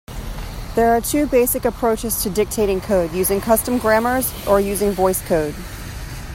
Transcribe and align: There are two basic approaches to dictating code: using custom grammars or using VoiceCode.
There 0.73 0.95
are 0.95 0.99
two 0.99 1.27
basic 1.27 1.63
approaches 1.63 2.23
to 2.23 2.31
dictating 2.31 2.81
code: 2.81 3.11
using 3.13 3.39
custom 3.39 3.77
grammars 3.77 4.33
or 4.47 4.59
using 4.59 4.93
VoiceCode. 4.93 5.53